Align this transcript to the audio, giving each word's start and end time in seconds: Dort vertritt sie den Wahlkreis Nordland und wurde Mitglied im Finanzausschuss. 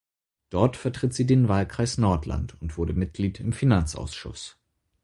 Dort 0.49 0.77
vertritt 0.77 1.13
sie 1.13 1.27
den 1.27 1.47
Wahlkreis 1.47 1.99
Nordland 1.99 2.59
und 2.59 2.75
wurde 2.75 2.93
Mitglied 2.93 3.39
im 3.39 3.53
Finanzausschuss. 3.53 4.57